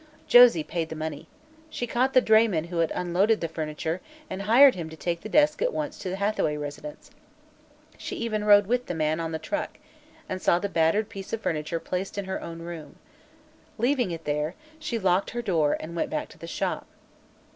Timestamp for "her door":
15.29-15.77